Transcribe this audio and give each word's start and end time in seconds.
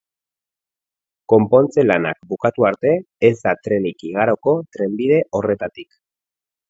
Konpontze 1.33 1.83
lanak 1.89 2.17
bukatu 2.31 2.67
arte, 2.71 2.93
ez 3.29 3.33
da 3.43 3.53
trenik 3.67 4.07
igaroko 4.09 4.55
trenbide 4.79 5.21
horretatik. 5.41 6.01